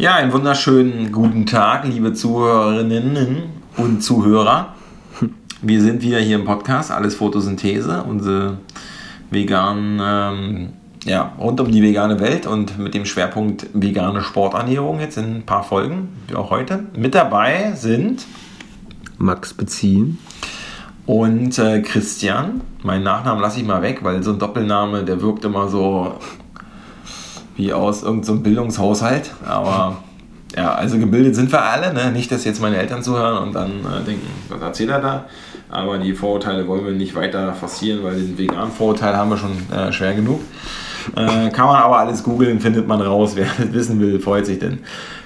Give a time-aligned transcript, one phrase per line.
[0.00, 3.42] Ja, einen wunderschönen guten Tag, liebe Zuhörerinnen
[3.76, 4.74] und Zuhörer.
[5.60, 8.56] Wir sind wieder hier im Podcast, alles Photosynthese, unsere
[9.30, 10.68] veganen, ähm,
[11.04, 15.42] ja, rund um die vegane Welt und mit dem Schwerpunkt vegane Sporternährung jetzt in ein
[15.42, 16.86] paar Folgen, wie auch heute.
[16.96, 18.24] Mit dabei sind
[19.18, 20.16] Max beziehen.
[21.04, 25.44] Und äh, Christian, meinen Nachnamen lasse ich mal weg, weil so ein Doppelname, der wirkt
[25.44, 26.14] immer so
[27.60, 29.30] wie aus irgendeinem so Bildungshaushalt.
[29.46, 29.98] Aber
[30.56, 31.92] ja, also gebildet sind wir alle.
[31.92, 32.10] Ne?
[32.10, 35.24] Nicht, dass jetzt meine Eltern zuhören und dann äh, denken, was erzählt er da?
[35.70, 39.52] Aber die Vorurteile wollen wir nicht weiter forcieren, weil den veganen Vorurteil haben wir schon
[39.70, 40.40] äh, schwer genug.
[41.14, 43.32] Äh, kann man aber alles googeln, findet man raus.
[43.36, 44.80] Wer das wissen will, freut sich denn.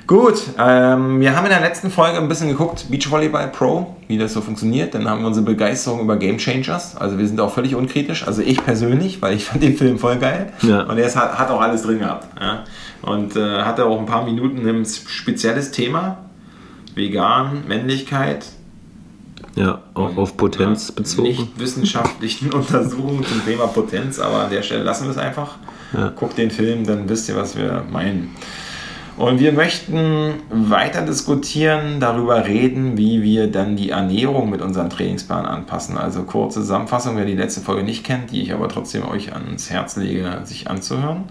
[0.06, 4.34] Gut, ähm, wir haben in der letzten Folge ein bisschen geguckt, Beachvolleyball Pro, wie das
[4.34, 4.94] so funktioniert.
[4.94, 6.94] Dann haben wir unsere Begeisterung über Game Changers.
[6.96, 8.26] Also wir sind auch völlig unkritisch.
[8.26, 10.52] Also ich persönlich, weil ich fand den Film voll geil.
[10.60, 10.82] Ja.
[10.82, 12.28] Und er hat, hat auch alles drin gehabt.
[12.38, 12.64] Ja.
[13.00, 16.18] Und äh, hatte auch ein paar Minuten ein spezielles Thema.
[16.94, 18.46] Vegan, Männlichkeit.
[19.56, 21.28] Ja, auch auf Potenz ja, bezogen.
[21.28, 25.56] Nicht wissenschaftlichen Untersuchungen zum Thema Potenz, aber an der Stelle lassen wir es einfach.
[25.92, 26.08] Ja.
[26.08, 28.34] Guckt den Film, dann wisst ihr, was wir meinen.
[29.16, 35.46] Und wir möchten weiter diskutieren, darüber reden, wie wir dann die Ernährung mit unserem Trainingsplan
[35.46, 35.96] anpassen.
[35.96, 39.70] Also kurze Zusammenfassung, wer die letzte Folge nicht kennt, die ich aber trotzdem euch ans
[39.70, 41.24] Herz lege, sich anzuhören.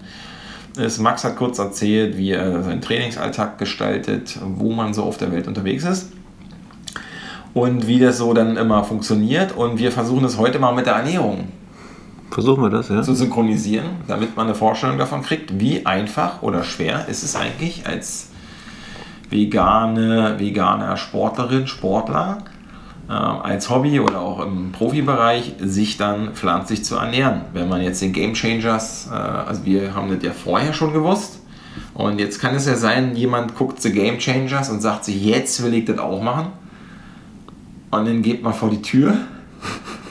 [0.78, 5.30] Ist, Max hat kurz erzählt, wie er seinen Trainingsalltag gestaltet, wo man so auf der
[5.30, 6.10] Welt unterwegs ist
[7.52, 9.56] und wie das so dann immer funktioniert.
[9.56, 11.48] Und wir versuchen es heute mal mit der Ernährung
[12.34, 13.00] Versuchen wir das, ja.
[13.00, 17.86] Zu synchronisieren, damit man eine Vorstellung davon kriegt, wie einfach oder schwer ist es eigentlich
[17.86, 18.30] als
[19.30, 22.38] vegane, vegane Sportlerin, Sportler,
[23.08, 27.42] äh, als Hobby oder auch im Profibereich, sich dann pflanzlich zu ernähren.
[27.52, 31.38] Wenn man jetzt den Game Changers, äh, also wir haben das ja vorher schon gewusst,
[31.94, 35.62] und jetzt kann es ja sein, jemand guckt The Game Changers und sagt sich, jetzt
[35.62, 36.46] will ich das auch machen.
[37.92, 39.14] Und dann geht man vor die Tür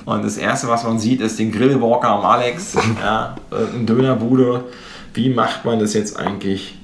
[0.06, 4.66] und das erste, was man sieht, ist den Grillwalker am Alex, ja, eine Dönerbude.
[5.14, 6.78] Wie macht man das jetzt eigentlich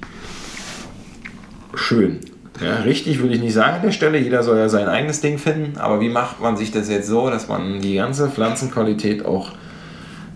[1.74, 2.20] schön?
[2.60, 5.38] Ja, richtig würde ich nicht sagen an der Stelle, jeder soll ja sein eigenes Ding
[5.38, 9.52] finden, aber wie macht man sich das jetzt so, dass man die ganze Pflanzenqualität auch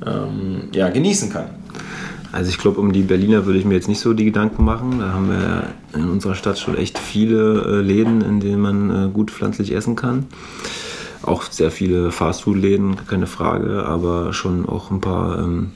[0.06, 1.50] ähm, ja, genießen kann?
[2.32, 4.98] Also ich glaube, um die Berliner würde ich mir jetzt nicht so die Gedanken machen.
[4.98, 9.08] Da haben wir in unserer Stadt schon echt viele äh, Läden, in denen man äh,
[9.10, 10.26] gut pflanzlich essen kann.
[11.26, 15.72] Auch sehr viele Fastfood-Läden, keine Frage, aber schon auch ein paar ähm,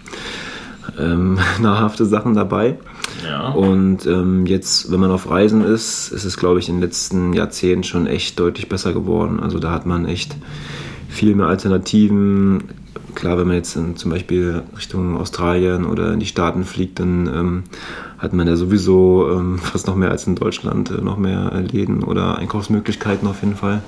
[0.98, 2.76] ähm, nahrhafte Sachen dabei.
[3.24, 3.50] Ja.
[3.50, 7.32] Und ähm, jetzt, wenn man auf Reisen ist, ist es, glaube ich, in den letzten
[7.32, 9.40] Jahrzehnten schon echt deutlich besser geworden.
[9.40, 10.36] Also da hat man echt
[11.08, 12.64] viel mehr Alternativen.
[13.14, 17.26] Klar, wenn man jetzt in, zum Beispiel Richtung Australien oder in die Staaten fliegt, dann
[17.26, 17.62] ähm,
[18.18, 22.02] hat man ja sowieso ähm, fast noch mehr als in Deutschland, äh, noch mehr Läden
[22.04, 23.82] oder Einkaufsmöglichkeiten auf jeden Fall.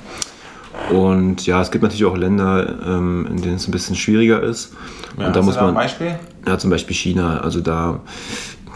[0.91, 4.75] Und ja, es gibt natürlich auch Länder, ähm, in denen es ein bisschen schwieriger ist.
[5.19, 5.69] Ja, und da muss man.
[5.69, 6.19] Ein Beispiel?
[6.47, 7.41] Ja, zum Beispiel China.
[7.41, 8.01] Also da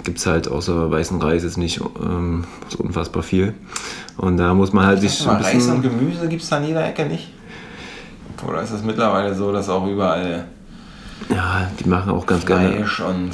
[0.04, 3.54] gibt es halt außer weißen Reis jetzt nicht ähm, so unfassbar viel.
[4.16, 5.24] Und da muss man halt sich.
[5.26, 7.30] Mal, Reis und Gemüse gibt es da in jeder Ecke nicht?
[8.46, 10.44] Oder ist es mittlerweile so, dass auch überall
[11.30, 13.14] ja, die machen auch ganz Fleisch gerne.
[13.14, 13.32] und.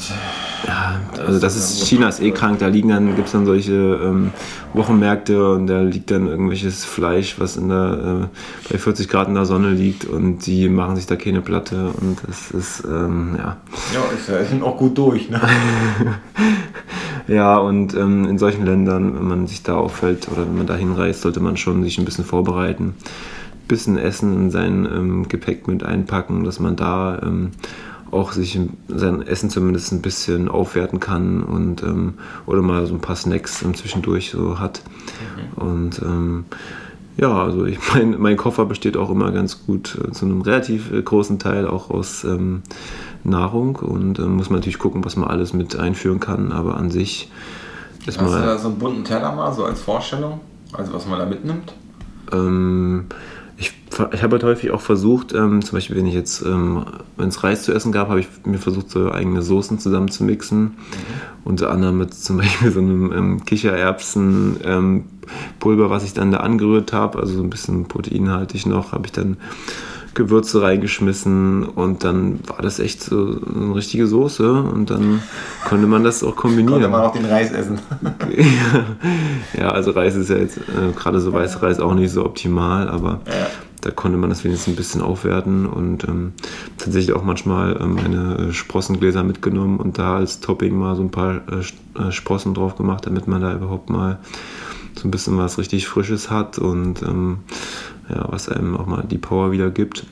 [0.67, 2.59] Ja, also das ist China ist eh krank.
[2.59, 4.31] Da liegen dann gibt es dann solche ähm,
[4.75, 9.35] Wochenmärkte und da liegt dann irgendwelches Fleisch, was in der äh, bei 40 Grad in
[9.35, 13.57] der Sonne liegt und die machen sich da keine Platte und das ist ähm, ja.
[13.95, 15.31] Ja, ist ja sind auch gut durch.
[15.31, 15.41] Ne?
[17.27, 20.77] ja und ähm, in solchen Ländern, wenn man sich da auffällt oder wenn man da
[20.77, 22.95] hinreist, sollte man schon sich ein bisschen vorbereiten
[23.71, 27.53] bisschen Essen in sein ähm, Gepäck mit einpacken, dass man da ähm,
[28.11, 28.59] auch sich
[28.89, 32.15] sein Essen zumindest ein bisschen aufwerten kann und ähm,
[32.47, 34.83] oder mal so ein paar Snacks zwischendurch so hat.
[35.57, 35.63] Mhm.
[35.63, 36.45] Und ähm,
[37.17, 40.93] ja, also ich mein, mein Koffer besteht auch immer ganz gut äh, zu einem relativ
[40.93, 42.63] äh, großen Teil auch aus ähm,
[43.23, 46.91] Nahrung und äh, muss man natürlich gucken, was man alles mit einführen kann, aber an
[46.91, 47.31] sich
[48.07, 48.33] ist Hast mal.
[48.33, 50.41] Hast du da so einen bunten Teller mal, so als Vorstellung?
[50.73, 51.73] Also was man da mitnimmt?
[52.33, 53.07] Ähm,
[53.61, 53.73] ich,
[54.13, 56.87] ich habe halt häufig auch versucht, ähm, zum Beispiel, wenn ich jetzt, ähm,
[57.19, 60.25] wenn es Reis zu essen gab, habe ich mir versucht, so eigene Soßen zusammen zu
[60.25, 60.63] mixen.
[60.63, 60.79] Mhm.
[61.45, 67.19] Unter anderem mit zum Beispiel so einem ähm, Kichererbsenpulver, was ich dann da angerührt habe,
[67.19, 69.37] also so ein bisschen proteinhaltig noch, habe ich dann
[70.21, 75.23] Gewürze reingeschmissen und dann war das echt so eine richtige Soße und dann
[75.67, 76.75] konnte man das auch kombinieren.
[76.83, 77.79] Konnte man auch den Reis essen.
[79.59, 82.89] ja, also Reis ist ja jetzt äh, gerade so weißer Reis auch nicht so optimal,
[82.89, 83.47] aber Ja.
[83.81, 86.33] da konnte man das wenigstens ein bisschen aufwerten und ähm,
[86.77, 91.11] tatsächlich auch manchmal ähm, meine äh, Sprossengläser mitgenommen und da als Topping mal so ein
[91.11, 94.19] paar äh, äh, Sprossen drauf gemacht, damit man da überhaupt mal
[94.97, 97.39] so ein bisschen was richtig Frisches hat und ähm,
[98.15, 100.05] ja, was einem auch mal die Power wieder gibt.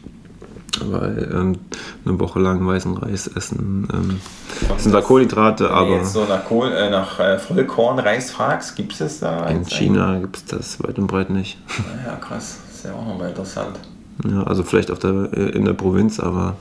[0.81, 1.59] Weil ähm,
[2.05, 4.21] eine Woche lang weißen Reis essen, ähm,
[4.69, 8.31] das sind da Kohlenhydrate, Wenn du aber jetzt so nach, Kohl, äh, nach äh, Vollkornreis
[8.31, 9.47] fragst, gibt es das da?
[9.49, 11.59] in China gibt es das weit und breit nicht.
[12.07, 12.59] Ja, krass.
[12.69, 13.79] Das ist ja auch nochmal interessant.
[14.25, 16.57] Ja, also vielleicht auf der, äh, in der Provinz, aber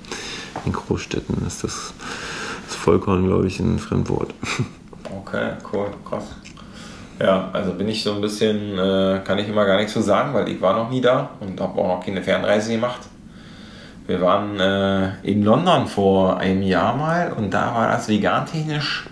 [0.65, 1.93] in Großstädten ist das,
[2.65, 4.33] das Vollkorn, glaube ich, ein Fremdwort.
[5.09, 6.25] Okay, cool, krass.
[7.19, 10.33] Ja, also bin ich so ein bisschen, äh, kann ich immer gar nichts zu sagen,
[10.33, 13.01] weil ich war noch nie da und habe auch noch keine Fernreise gemacht.
[14.05, 19.09] Wir waren äh, in London vor einem Jahr mal und da war das vegan-technisch,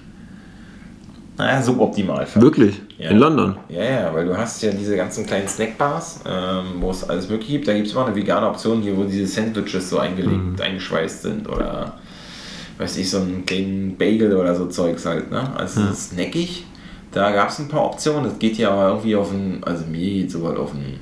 [1.38, 2.26] naja, suboptimal.
[2.36, 2.82] Wirklich?
[2.98, 3.10] Ja.
[3.10, 3.58] In London?
[3.68, 7.50] Ja, ja, weil du hast ja diese ganzen kleinen Snackbars, ähm, wo es alles möglich
[7.50, 7.68] gibt.
[7.68, 11.50] Da gibt es immer eine vegane Option hier, wo diese Sandwiches so eingelegt, eingeschweißt sind
[11.50, 11.98] oder
[12.78, 15.30] weiß ich, so einen kleinen Bagel oder so Zeugs halt.
[15.30, 15.44] Ne?
[15.58, 16.66] Also ist snackig.
[17.16, 18.26] Da gab es ein paar Optionen.
[18.26, 21.00] Das geht ja aber irgendwie auf ein, also mir geht so halt auf ein,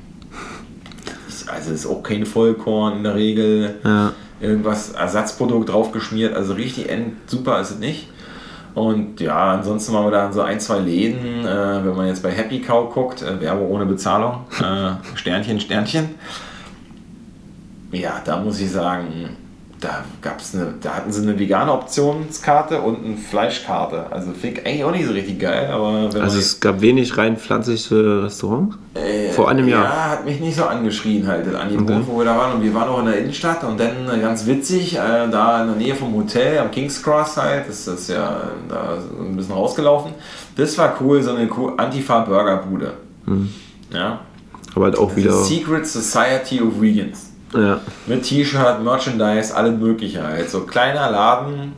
[1.52, 4.14] also es ist auch kein Vollkorn in der Regel Ja.
[4.40, 6.36] irgendwas Ersatzprodukt draufgeschmiert.
[6.36, 8.10] Also richtig end super ist es nicht.
[8.76, 11.46] Und ja, ansonsten waren wir da in so ein, zwei Läden.
[11.46, 16.10] Äh, wenn man jetzt bei Happy Cow guckt, äh, Werbung ohne Bezahlung, äh, Sternchen, Sternchen.
[17.92, 19.30] Ja, da muss ich sagen,
[19.84, 24.06] da gab's eine, da hatten sie eine vegane Optionskarte und eine Fleischkarte.
[24.12, 27.38] Also finde ich eigentlich auch nicht so richtig geil, aber Also es gab wenig rein
[27.38, 28.78] pflanzliche Restaurants?
[29.36, 29.84] Vor einem Jahr?
[29.84, 32.04] ja, hat mich nicht so angeschrien halt, das Angebot, Okay.
[32.08, 32.54] wo wir da waren.
[32.54, 35.68] Und wir waren auch in der Innenstadt und dann äh, ganz witzig, äh, da in
[35.70, 39.54] der Nähe vom Hotel am King's Cross halt, das ist ja da so ein bisschen
[39.56, 40.14] rausgelaufen.
[40.56, 42.94] Das war cool, so eine cool Antifa-Burger-Bude.
[43.92, 44.20] Ja.
[44.76, 45.32] Aber halt auch wieder.
[45.34, 47.32] Secret Society of Vegans.
[47.54, 47.80] Ja.
[48.08, 50.50] Mit T-Shirt, Merchandise, alles mögliche halt.
[50.50, 51.74] So kleiner Laden,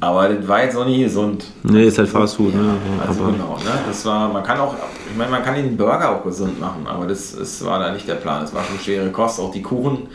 [0.00, 1.44] aber das war jetzt auch nicht gesund.
[1.62, 2.74] Nee, ist halt Fast Food, ne?
[2.98, 3.70] Ja, also Aber genau, ne?
[3.86, 4.74] Das war, man kann auch,
[5.10, 8.08] ich meine, man kann den Burger auch gesund machen, aber das, das war da nicht
[8.08, 8.44] der Plan.
[8.44, 10.08] Es war schon schwere Kost, auch die Kuchen.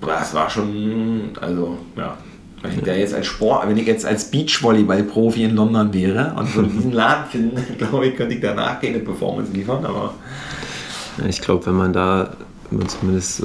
[0.00, 2.16] Das war schon, also ja.
[2.62, 6.52] Wenn ich da jetzt als Sport, wenn ich jetzt als Beachvolleyball-Profi in London wäre und
[6.54, 10.14] würde diesen Laden finden, glaube ich, könnte ich danach keine Performance liefern, aber
[11.28, 12.30] ich glaube, wenn man da,
[12.70, 13.44] wenn man zumindest äh,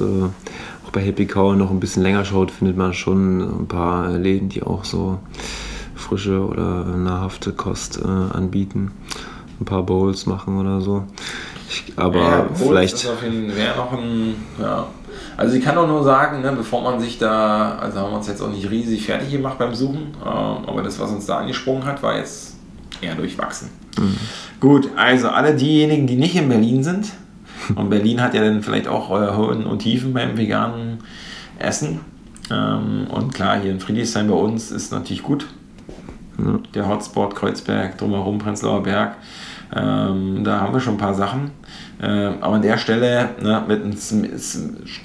[0.86, 4.48] auch bei Happy Cow noch ein bisschen länger schaut, findet man schon ein paar Läden,
[4.48, 5.18] die auch so
[5.94, 8.92] frische oder nahrhafte Kost äh, anbieten.
[9.60, 11.04] Ein paar Bowls machen oder so.
[11.68, 13.04] Ich, aber Ja, vielleicht.
[13.22, 14.86] jeden- ein, ja.
[15.36, 18.26] Also ich kann auch nur sagen, ne, bevor man sich da, also haben wir uns
[18.28, 21.84] jetzt auch nicht riesig fertig gemacht beim Suchen, ähm, aber das, was uns da angesprungen
[21.84, 22.56] hat, war jetzt
[23.00, 23.68] eher durchwachsen.
[24.60, 27.12] Gut, also alle diejenigen, die nicht in Berlin sind,
[27.74, 30.98] und Berlin hat ja dann vielleicht auch äh, Höhen und Tiefen beim veganen
[31.58, 32.00] Essen.
[32.50, 35.46] Ähm, und klar, hier in Friedrichshain bei uns ist natürlich gut.
[36.74, 39.16] Der Hotspot Kreuzberg, drumherum Prenzlauer Berg.
[39.74, 41.50] Ähm, da haben wir schon ein paar Sachen.
[42.02, 43.96] Ähm, aber an der Stelle ne, mit einem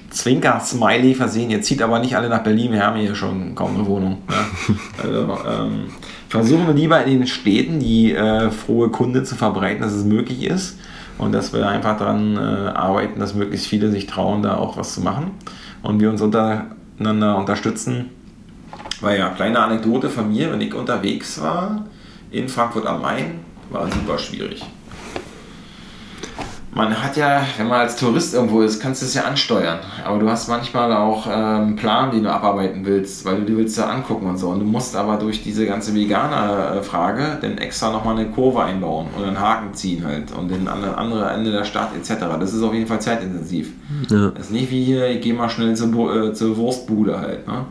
[0.09, 1.49] Zwinker-Smiley versehen.
[1.51, 4.23] Ihr zieht aber nicht alle nach Berlin, wir haben hier schon kaum eine Wohnung.
[4.27, 4.75] Ne?
[5.03, 5.85] Also, ähm,
[6.27, 10.43] versuchen wir lieber in den Städten die äh, frohe Kunde zu verbreiten, dass es möglich
[10.43, 10.79] ist.
[11.17, 14.93] Und dass wir einfach daran äh, arbeiten, dass möglichst viele sich trauen, da auch was
[14.93, 15.31] zu machen.
[15.81, 18.09] Und wir uns untereinander unterstützen.
[19.01, 21.85] Weil ja, kleine Anekdote von mir, wenn ich unterwegs war
[22.31, 23.39] in Frankfurt am Main,
[23.69, 24.63] war super schwierig.
[26.77, 29.79] Man hat ja, wenn man als Tourist irgendwo ist, kannst du es ja ansteuern.
[30.05, 33.57] Aber du hast manchmal auch ähm, einen Plan, den du abarbeiten willst, weil du dir
[33.57, 34.49] willst ja angucken und so.
[34.49, 39.23] Und du musst aber durch diese ganze Veganer-Frage dann extra nochmal eine Kurve einbauen und
[39.23, 42.25] einen Haken ziehen halt und den an andere Ende der Stadt etc.
[42.39, 43.71] Das ist auf jeden Fall zeitintensiv.
[44.11, 44.29] Ja.
[44.29, 47.65] Das ist nicht wie hier, ich gehe mal schnell zur, äh, zur Wurstbude halt, ne?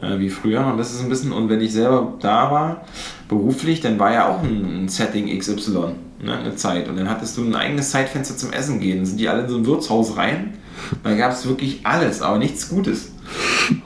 [0.00, 0.66] Äh, wie früher.
[0.66, 2.80] Und das ist ein bisschen, und wenn ich selber da war,
[3.28, 6.36] beruflich, dann war ja auch ein, ein Setting XY, ne?
[6.36, 6.88] eine Zeit.
[6.88, 8.98] Und dann hattest du ein eigenes Zeitfenster zum Essen gehen.
[8.98, 10.54] Dann sind die alle in so ein Wirtshaus rein.
[11.02, 13.12] Da gab es wirklich alles, aber nichts Gutes.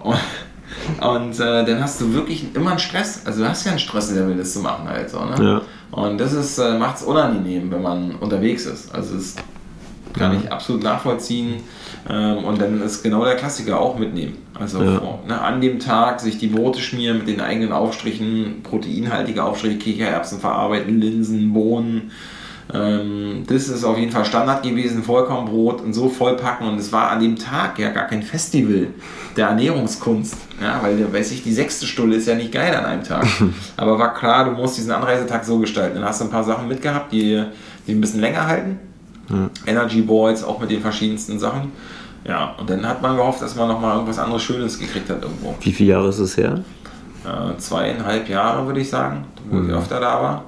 [0.02, 0.18] Und,
[1.00, 3.22] und äh, dann hast du wirklich immer einen Stress.
[3.24, 5.24] Also du hast ja einen Stresslevel, das zu machen halt so.
[5.24, 5.34] Ne?
[5.40, 5.62] Ja.
[5.90, 8.94] Und das ist, äh, macht es unangenehm, wenn man unterwegs ist.
[8.94, 9.36] Also es
[10.18, 11.56] kann ich absolut nachvollziehen.
[12.08, 14.36] Ähm, und dann ist genau der Klassiker auch mitnehmen.
[14.58, 14.98] Also Ja.
[14.98, 19.78] vor, ne, an dem Tag sich die Brote schmieren mit den eigenen Aufstrichen, proteinhaltige Aufstriche,
[19.78, 22.10] Kichererbsen verarbeiten, Linsen, Bohnen,
[22.72, 26.66] Ähm, das ist auf jeden Fall Standard gewesen, Vollkornbrot und so vollpacken.
[26.66, 28.86] Und es war an dem Tag ja gar kein Festival
[29.36, 30.36] der Ernährungskunst.
[30.62, 33.26] Ja, weil, weiß ich, die sechste Stunde ist ja nicht geil an einem Tag.
[33.76, 35.96] Aber war klar, du musst diesen Anreisetag so gestalten.
[35.96, 37.42] Dann hast du ein paar Sachen mitgehabt, die,
[37.86, 38.78] die ein bisschen länger halten.
[39.32, 39.50] Ja.
[39.66, 41.72] Energy Balls, auch mit den verschiedensten Sachen.
[42.24, 45.54] Ja, und dann hat man gehofft, dass man nochmal irgendwas anderes Schönes gekriegt hat irgendwo.
[45.60, 46.60] Wie viele Jahre ist es her?
[47.24, 49.70] Äh, zweieinhalb Jahre, würde ich sagen, wo mhm.
[49.70, 50.44] ich öfter da war.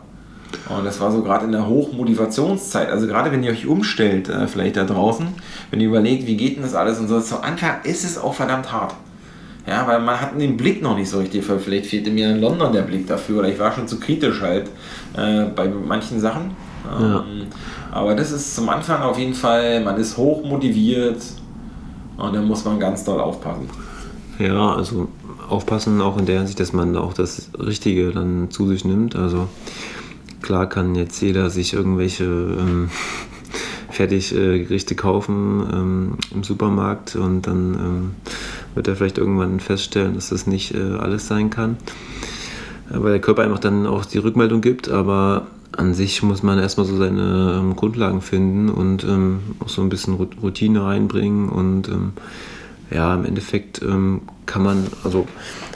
[0.69, 2.88] Und das war so gerade in der Hochmotivationszeit.
[2.91, 5.26] Also gerade wenn ihr euch umstellt, äh, vielleicht da draußen,
[5.71, 8.35] wenn ihr überlegt, wie geht denn das alles und so, zu Anfang ist es auch
[8.35, 8.95] verdammt hart.
[9.67, 12.73] Ja, weil man hat den Blick noch nicht so richtig, vielleicht fehlte mir in London
[12.73, 14.69] der Blick dafür oder ich war schon zu kritisch halt
[15.17, 16.50] äh, bei manchen Sachen.
[16.85, 17.21] Ja.
[17.21, 17.47] Ähm,
[17.91, 21.23] aber das ist zum Anfang auf jeden Fall, man ist hoch motiviert
[22.17, 23.69] und dann muss man ganz doll aufpassen.
[24.38, 25.09] Ja, also
[25.49, 29.17] aufpassen auch in der Hinsicht, dass man auch das Richtige dann zu sich nimmt.
[29.17, 29.49] Also
[30.43, 32.91] klar kann jetzt jeder sich irgendwelche ähm,
[33.91, 38.11] Fertiggerichte kaufen ähm, im Supermarkt und dann ähm,
[38.75, 41.76] wird er vielleicht irgendwann feststellen, dass das nicht äh, alles sein kann.
[42.91, 46.87] Weil der Körper einfach dann auch die Rückmeldung gibt, aber an sich muss man erstmal
[46.87, 52.12] so seine ähm, Grundlagen finden und ähm, auch so ein bisschen Routine reinbringen und ähm,
[52.90, 55.26] ja, im Endeffekt ähm, kann man, also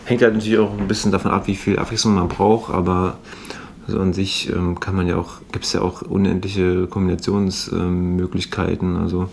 [0.05, 3.19] hängt halt natürlich auch ein bisschen davon ab, wie viel Abwechslung man braucht, aber
[3.87, 8.97] also an sich ähm, kann man ja auch, gibt es ja auch unendliche Kombinationsmöglichkeiten.
[8.97, 9.31] Also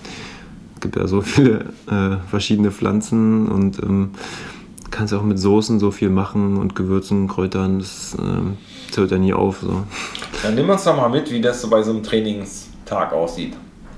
[0.75, 4.11] es gibt ja so viele äh, verschiedene Pflanzen und ähm,
[4.91, 8.15] kannst auch mit Soßen so viel machen und Gewürzen, Kräutern, das
[8.91, 9.59] ähm, hört ja nie auf.
[9.61, 9.83] So.
[10.43, 13.53] Dann nimm uns doch mal mit, wie das so bei so einem Trainingstag aussieht.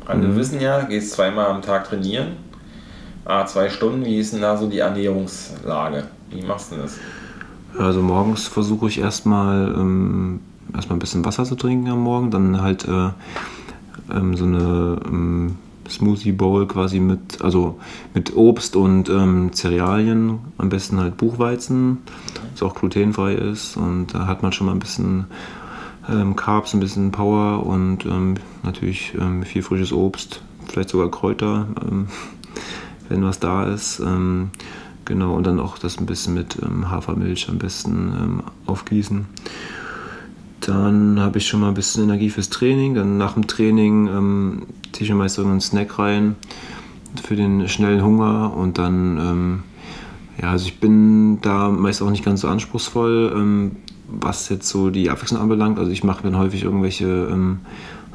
[0.05, 0.27] Also mhm.
[0.27, 2.37] wir wissen ja, gehst zweimal am Tag trainieren,
[3.25, 6.05] ah, zwei Stunden, wie ist denn da so die Ernährungslage?
[6.29, 6.97] Wie machst du das?
[7.77, 10.39] Also morgens versuche ich erstmal ähm,
[10.73, 13.09] erstmal ein bisschen Wasser zu trinken am Morgen, dann halt äh,
[14.11, 15.57] ähm, so eine ähm,
[15.89, 17.79] Smoothie Bowl quasi mit, also
[18.13, 21.99] mit Obst und ähm, Cerealien, am besten halt Buchweizen,
[22.51, 25.25] das auch glutenfrei ist und da hat man schon mal ein bisschen
[26.09, 31.67] ähm, Carbs, ein bisschen Power und ähm, natürlich ähm, viel frisches Obst, vielleicht sogar Kräuter,
[33.09, 34.01] wenn was da ist.
[35.07, 39.25] Genau, und dann auch das ein bisschen mit ähm, Hafermilch am besten ähm, aufgießen.
[40.61, 42.95] Dann habe ich schon mal ein bisschen Energie fürs Training.
[42.95, 46.35] Dann nach dem Training ähm, ziehe ich mir meist irgendeinen Snack rein
[47.23, 48.55] für den schnellen Hunger.
[48.55, 49.63] Und dann, ähm,
[50.41, 53.71] ja, also ich bin da meist auch nicht ganz so anspruchsvoll, ähm,
[54.07, 55.79] was jetzt so die Abwechslung anbelangt.
[55.79, 57.59] Also ich mache dann häufig irgendwelche ähm,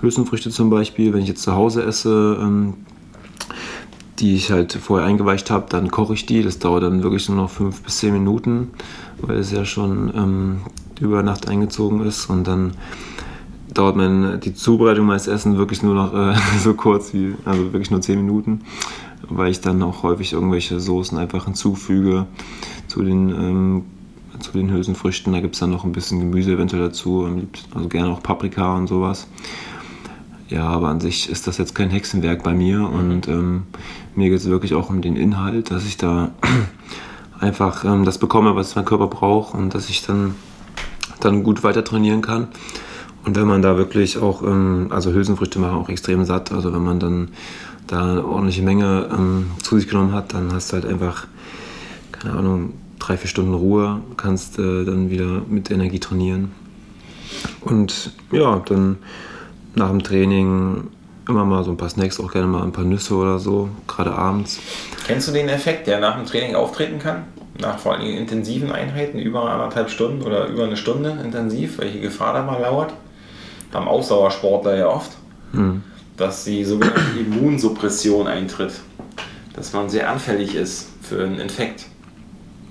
[0.01, 1.13] Hülsenfrüchte zum Beispiel.
[1.13, 2.75] Wenn ich jetzt zu Hause esse,
[4.19, 6.43] die ich halt vorher eingeweicht habe, dann koche ich die.
[6.43, 8.71] Das dauert dann wirklich nur noch fünf bis zehn Minuten,
[9.21, 10.61] weil es ja schon ähm,
[11.03, 12.73] über Nacht eingezogen ist und dann
[13.75, 17.91] dauert mein, die Zubereitung meines Essens wirklich nur noch äh, so kurz wie, also wirklich
[17.91, 18.63] nur zehn Minuten,
[19.29, 22.27] weil ich dann auch häufig irgendwelche Soßen einfach hinzufüge
[22.87, 23.85] zu den, ähm,
[24.41, 25.33] zu den Hülsenfrüchten.
[25.33, 27.29] Da gibt es dann noch ein bisschen Gemüse eventuell dazu,
[27.75, 29.27] also gerne auch Paprika und sowas.
[30.49, 33.63] Ja, aber an sich ist das jetzt kein Hexenwerk bei mir und ähm,
[34.15, 36.33] mir geht es wirklich auch um den Inhalt, dass ich da
[37.41, 40.35] einfach ähm, das bekomme, was mein Körper braucht und dass ich dann,
[41.25, 42.49] dann gut weiter trainieren kann.
[43.25, 46.83] Und wenn man da wirklich auch, ähm, also Hülsenfrüchte machen auch extrem satt, also wenn
[46.83, 47.29] man dann
[47.87, 51.27] da eine ordentliche Menge ähm, zu sich genommen hat, dann hast du halt einfach,
[52.11, 56.53] keine Ahnung, drei, vier Stunden Ruhe, kannst äh, dann wieder mit Energie trainieren.
[57.61, 58.99] Und ja, dann
[59.75, 60.89] nach dem Training
[61.29, 64.13] immer mal so ein paar Snacks, auch gerne mal ein paar Nüsse oder so, gerade
[64.13, 64.61] abends.
[65.07, 67.25] Kennst du den Effekt, der nach dem Training auftreten kann?
[67.61, 72.33] Nach vor allem intensiven Einheiten, über anderthalb Stunden oder über eine Stunde intensiv, welche Gefahr
[72.33, 72.93] da mal lauert?
[73.73, 75.13] Haben Ausdauersportler ja oft,
[75.53, 75.83] hm.
[76.17, 78.73] dass die sogenannte Immunsuppression eintritt.
[79.55, 81.87] Dass man sehr anfällig ist für einen Infekt.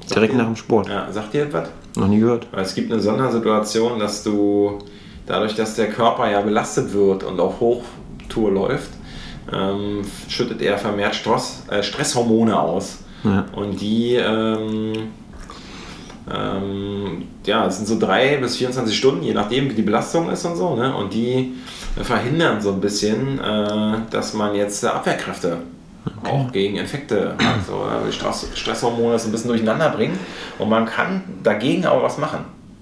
[0.01, 0.89] Sagt Direkt dir, nach dem Sport.
[0.89, 1.69] Ja, sagt dir etwas?
[1.95, 2.47] Noch nie gehört.
[2.51, 4.79] Weil es gibt eine Sondersituation, dass du
[5.25, 7.59] dadurch, dass der Körper ja belastet wird und auf
[8.31, 8.91] Hochtour läuft,
[9.53, 12.99] ähm, schüttet er vermehrt Stress, äh, Stresshormone aus.
[13.23, 13.45] Ja.
[13.55, 14.93] Und die, ähm,
[16.31, 20.45] ähm, ja, es sind so drei bis 24 Stunden, je nachdem, wie die Belastung ist
[20.45, 20.75] und so.
[20.75, 20.95] Ne?
[20.95, 21.53] Und die
[22.01, 25.57] verhindern so ein bisschen, äh, dass man jetzt Abwehrkräfte
[26.03, 26.31] Okay.
[26.31, 27.63] auch gegen Infekte hat.
[27.67, 30.17] So, Stress, Stresshormone das ein bisschen durcheinander bringen.
[30.57, 32.39] Und man kann dagegen auch was machen.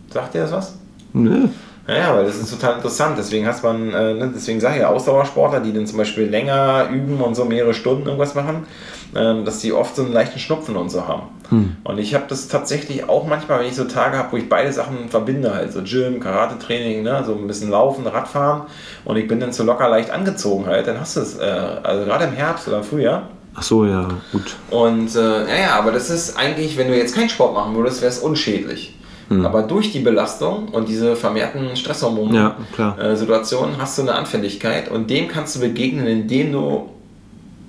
[0.09, 0.77] Sagt ihr das was?
[1.11, 1.49] Nö.
[1.89, 3.17] Ja, weil das ist total interessant.
[3.17, 6.89] Deswegen hast man, äh, ne, deswegen sage ich ja Ausdauersportler, die dann zum Beispiel länger
[6.91, 8.67] üben und so mehrere Stunden irgendwas machen,
[9.15, 11.23] äh, dass die oft so einen leichten Schnupfen und so haben.
[11.49, 11.77] Hm.
[11.83, 14.71] Und ich habe das tatsächlich auch manchmal, wenn ich so Tage habe, wo ich beide
[14.71, 18.63] Sachen verbinde, halt so Gym, Karate-Training, ne, so ein bisschen Laufen, Radfahren
[19.05, 22.05] und ich bin dann so locker leicht angezogen halt, dann hast du es, äh, also
[22.05, 23.23] gerade im Herbst oder im Frühjahr.
[23.55, 24.55] Ach so, ja, gut.
[24.69, 28.01] Und äh, ja, ja, aber das ist eigentlich, wenn du jetzt keinen Sport machen würdest,
[28.01, 28.95] wäre es unschädlich.
[29.29, 29.45] Hm.
[29.45, 35.27] Aber durch die Belastung und diese vermehrten Stresshormone-Situationen ja, hast du eine Anfälligkeit und dem
[35.27, 36.89] kannst du begegnen, indem du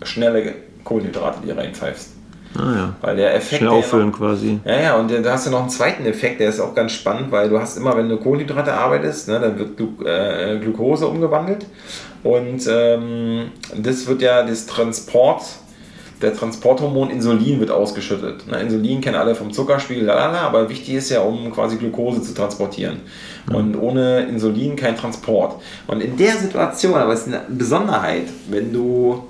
[0.03, 2.15] schnelle Kohlenhydrate dir reinpfeifst.
[2.59, 2.95] Ah, ja.
[3.01, 3.61] Weil der Effekt.
[3.61, 4.59] Schnell auffüllen quasi.
[4.65, 7.31] Ja, ja, und da hast du noch einen zweiten Effekt, der ist auch ganz spannend,
[7.31, 11.67] weil du hast immer, wenn du Kohlenhydrate arbeitest, ne, dann wird Glu äh, Glucose umgewandelt.
[12.23, 15.43] Und ähm, das wird ja das Transport,
[16.23, 18.45] der Transporthormon Insulin wird ausgeschüttet.
[18.49, 22.35] Na, Insulin kennen alle vom Zuckerspiegel, lalala, aber wichtig ist ja, um quasi Glucose zu
[22.35, 23.01] transportieren.
[23.49, 23.55] Mhm.
[23.55, 25.61] Und ohne Insulin kein Transport.
[25.87, 29.25] Und in der Situation, aber es ist eine Besonderheit, wenn du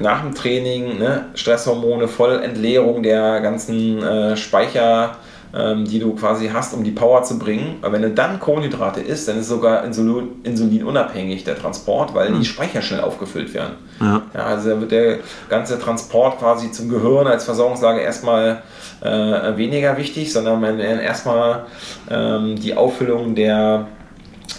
[0.00, 5.16] nach dem Training ne, Stresshormone, Vollentleerung der ganzen äh, Speicher,
[5.52, 7.76] die du quasi hast, um die Power zu bringen.
[7.82, 12.40] Aber wenn du dann Kohlenhydrate isst, dann ist sogar Insulin, insulinunabhängig der Transport, weil mhm.
[12.40, 13.74] die Speicher schnell aufgefüllt werden.
[14.00, 14.22] Ja.
[14.32, 14.40] ja.
[14.44, 15.18] also da wird der
[15.50, 18.62] ganze Transport quasi zum Gehirn als Versorgungslage erstmal
[19.02, 21.66] äh, weniger wichtig, sondern man erstmal
[22.10, 23.88] ähm, die Auffüllung der,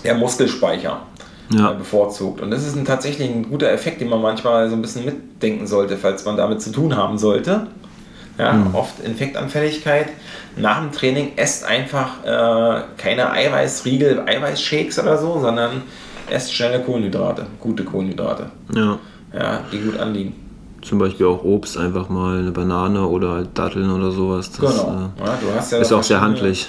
[0.03, 1.01] der Muskelspeicher
[1.49, 1.71] ja.
[1.71, 2.41] Äh, bevorzugt.
[2.41, 5.67] Und das ist ein, tatsächlich ein guter Effekt, den man manchmal so ein bisschen mitdenken
[5.67, 7.67] sollte, falls man damit zu tun haben sollte.
[8.37, 8.73] Ja, mhm.
[8.73, 10.07] Oft Infektanfälligkeit.
[10.55, 15.83] Nach dem Training esst einfach äh, keine Eiweißriegel, Eiweißshakes oder so, sondern
[16.29, 18.47] esst schnelle Kohlenhydrate, gute Kohlenhydrate.
[18.75, 18.97] Ja.
[19.33, 20.35] Ja, die gut anliegen.
[20.81, 24.51] Zum Beispiel auch Obst, einfach mal eine Banane oder halt Datteln oder sowas.
[24.51, 25.11] Das, genau.
[25.17, 26.67] Äh, ja, du hast ja ist auch sehr handlich.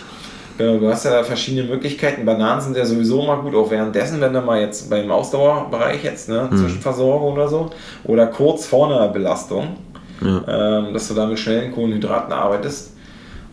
[0.56, 2.24] Genau, du hast ja verschiedene Möglichkeiten.
[2.24, 6.28] Bananen sind ja sowieso mal gut, auch währenddessen, wenn du mal jetzt beim Ausdauerbereich jetzt,
[6.28, 6.56] ne, mhm.
[6.56, 7.70] Zwischenversorgung oder so,
[8.04, 9.76] oder kurz vor einer Belastung,
[10.20, 10.78] ja.
[10.78, 12.94] ähm, dass du da mit schnellen Kohlenhydraten arbeitest.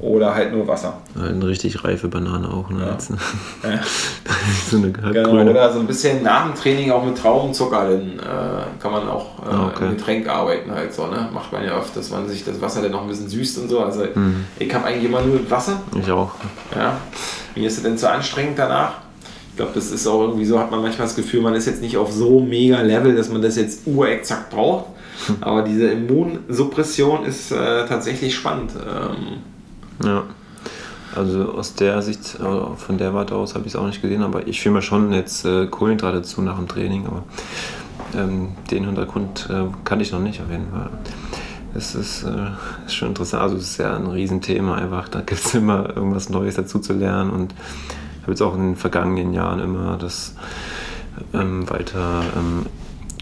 [0.02, 0.98] Oder halt nur Wasser.
[1.16, 2.72] Halt eine richtig reife Banane auch.
[2.72, 2.80] Ne?
[2.80, 3.70] Ja.
[3.70, 3.80] ja.
[4.70, 8.82] so eine genau, oder so ein bisschen nach dem Training auch mit Traubenzucker, dann äh,
[8.82, 9.86] kann man auch äh, ah, okay.
[9.86, 11.06] im Getränk arbeiten halt so.
[11.06, 11.30] Ne?
[11.32, 13.70] Macht man ja oft, dass man sich das Wasser dann noch ein bisschen süßt und
[13.70, 13.82] so.
[13.82, 14.46] Also mhm.
[14.58, 15.80] ich habe eigentlich immer nur mit Wasser.
[15.94, 16.32] Ich auch.
[16.76, 16.98] Ja.
[17.54, 18.94] Wie ist es denn zu anstrengend danach?
[19.52, 21.82] Ich glaube, das ist auch irgendwie so, hat man manchmal das Gefühl, man ist jetzt
[21.82, 24.86] nicht auf so mega Level, dass man das jetzt urexakt braucht.
[25.42, 28.72] Aber diese Immunsuppression ist äh, tatsächlich spannend.
[28.76, 30.24] Ähm, ja.
[31.16, 34.24] Also aus der Sicht, äh, von der Warte aus habe ich es auch nicht gesehen,
[34.24, 37.24] aber ich fühle mir schon jetzt äh, Kohlenhydrate zu nach dem Training, aber
[38.16, 40.90] ähm, den Hintergrund äh, kannte ich noch nicht auf jeden Fall.
[41.74, 42.48] Es ist, äh,
[42.86, 46.30] ist, schon interessant, also es ist ja ein Riesenthema einfach, da gibt es immer irgendwas
[46.30, 50.36] Neues dazu zu lernen und ich habe jetzt auch in den vergangenen Jahren immer das
[51.34, 52.66] ähm, weiter ähm,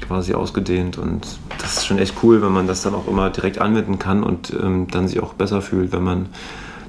[0.09, 3.59] quasi ausgedehnt und das ist schon echt cool, wenn man das dann auch immer direkt
[3.59, 6.29] anwenden kann und ähm, dann sich auch besser fühlt, wenn man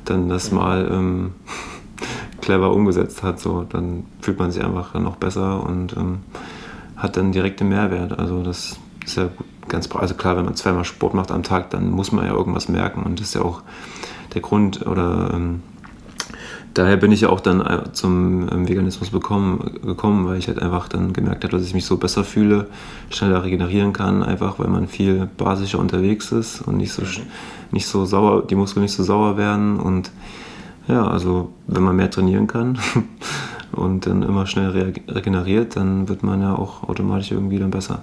[0.06, 1.34] dann das mal ähm,
[2.40, 6.20] clever umgesetzt hat, so, dann fühlt man sich einfach noch besser und ähm,
[6.96, 8.18] hat dann direkte Mehrwert.
[8.18, 9.28] Also das ist ja
[9.68, 12.70] ganz also klar, wenn man zweimal Sport macht am Tag, dann muss man ja irgendwas
[12.70, 13.60] merken und das ist ja auch
[14.32, 15.62] der Grund oder ähm,
[16.74, 20.60] daher bin ich ja auch dann äh, zum ähm, Veganismus bekommen, gekommen, weil ich halt
[20.60, 22.66] einfach dann gemerkt habe, dass ich mich so besser fühle,
[23.10, 27.02] schneller regenerieren kann, einfach weil man viel basischer unterwegs ist und nicht so,
[27.70, 30.10] nicht so sauer, die Muskeln nicht so sauer werden und
[30.88, 32.78] ja, also wenn man mehr trainieren kann
[33.72, 34.70] und dann immer schnell
[35.08, 38.02] regeneriert, dann wird man ja auch automatisch irgendwie dann besser.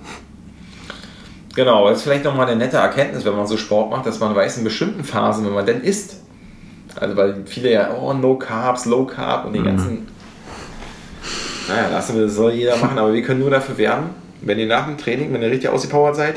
[1.55, 4.35] Genau, das ist vielleicht nochmal eine nette Erkenntnis, wenn man so Sport macht, dass man
[4.35, 6.21] weiß, in bestimmten Phasen, wenn man denn isst,
[6.99, 9.65] also weil viele ja, oh, No Carbs, Low Carb und die mhm.
[9.65, 10.07] ganzen.
[11.67, 14.09] Naja, lassen wir, das soll jeder machen, aber wir können nur dafür werben,
[14.41, 16.35] wenn ihr nach dem Training, wenn ihr richtig ausgepowert seid,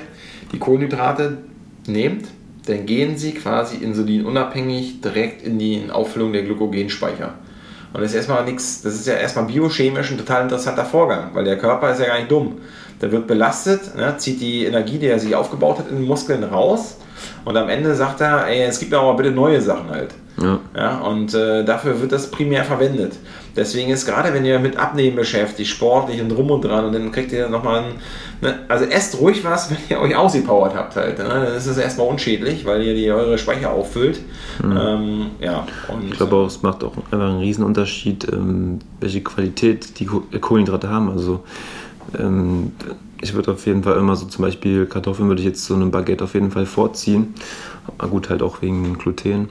[0.52, 1.38] die Kohlenhydrate
[1.86, 2.26] nehmt,
[2.66, 7.34] dann gehen sie quasi insulinunabhängig direkt in die Auffüllung der Glykogenspeicher.
[7.92, 11.44] Und das ist erstmal nichts, das ist ja erstmal biochemisch ein total interessanter Vorgang, weil
[11.44, 12.58] der Körper ist ja gar nicht dumm.
[13.00, 16.44] Der wird belastet, ne, zieht die Energie, die er sich aufgebaut hat, in den Muskeln
[16.44, 16.96] raus
[17.44, 20.14] und am Ende sagt er, ey, es gibt aber bitte neue Sachen halt.
[20.40, 20.58] Ja.
[20.76, 23.14] ja und äh, dafür wird das primär verwendet.
[23.56, 27.10] Deswegen ist gerade, wenn ihr mit Abnehmen beschäftigt, sportlich und drum und dran, und dann
[27.10, 27.84] kriegt ihr nochmal ein.
[28.40, 31.18] Ne, also esst ruhig was, wenn ihr euch ausgepowert habt halt.
[31.18, 31.24] Ne?
[31.24, 34.20] Dann ist es erstmal unschädlich, weil ihr die eure Speicher auffüllt.
[34.62, 34.76] Mhm.
[34.76, 39.98] Ähm, ja, und, ich glaube auch, es macht auch einfach einen Riesenunterschied, ähm, welche Qualität
[39.98, 41.10] die Kohlenhydrate haben.
[41.10, 41.40] Also
[42.18, 42.72] ähm,
[43.20, 45.90] ich würde auf jeden Fall immer so zum Beispiel Kartoffeln würde ich jetzt so einem
[45.90, 47.34] Baguette auf jeden Fall vorziehen.
[47.98, 49.50] Aber gut, halt auch wegen Gluten.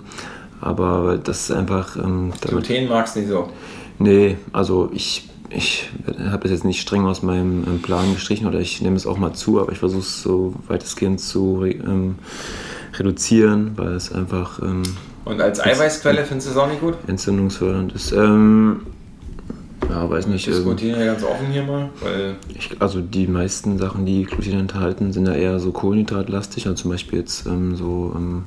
[0.61, 1.95] Aber das ist einfach.
[1.95, 3.49] Ähm, Gluten magst du nicht so?
[3.99, 5.89] Nee, also ich, ich
[6.31, 9.17] habe es jetzt nicht streng aus meinem ähm, Plan gestrichen oder ich nehme es auch
[9.17, 12.15] mal zu, aber ich versuche es so weitestgehend zu ähm,
[12.97, 14.61] reduzieren, weil es einfach.
[14.61, 14.83] Ähm,
[15.25, 16.95] Und als Eiweißquelle findest du es auch nicht gut?
[17.07, 18.11] Entzündungsfördernd ist.
[18.11, 18.81] Ähm,
[19.89, 20.47] ja, weiß nicht.
[20.47, 22.35] Wir diskutieren ja ganz offen hier mal, weil.
[22.53, 26.91] Ich, also die meisten Sachen, die Gluten enthalten, sind ja eher so kohlenhydratlastig, also zum
[26.91, 28.45] Beispiel jetzt ähm, so ähm,